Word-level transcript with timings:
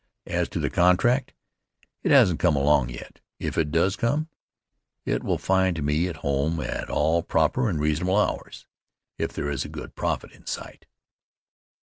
As 0.25 0.49
to 0.49 0.59
the 0.59 0.71
contract, 0.71 1.31
it 2.01 2.09
hasn't 2.09 2.39
come 2.39 2.55
along 2.55 2.89
yet. 2.89 3.21
If 3.37 3.55
it 3.55 3.69
does 3.71 3.95
come, 3.95 4.29
it 5.05 5.23
will 5.23 5.37
find 5.37 5.83
me 5.83 6.07
at 6.07 6.15
home 6.25 6.59
at 6.59 6.89
all 6.89 7.21
proper 7.21 7.69
and 7.69 7.79
reasonable 7.79 8.17
hours, 8.17 8.65
if 9.19 9.31
there 9.31 9.51
is 9.51 9.63
a 9.63 9.69
good 9.69 9.93
profit 9.93 10.31
in 10.31 10.47
sight. 10.47 10.87